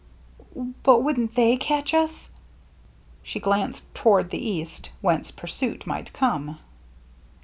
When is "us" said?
1.93-2.31